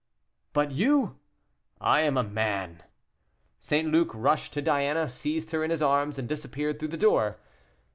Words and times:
"But 0.53 0.71
you?" 0.71 1.19
"I 1.79 1.99
am 2.01 2.17
a 2.17 2.23
man." 2.23 2.81
St. 3.59 3.87
Luc 3.87 4.09
rushed 4.15 4.51
to 4.53 4.59
Diana, 4.63 5.07
seized 5.07 5.51
her 5.51 5.63
in 5.63 5.69
his 5.69 5.83
arms, 5.83 6.17
and 6.17 6.27
disappeared 6.27 6.79
through 6.79 6.87
the 6.87 6.97
door. 6.97 7.37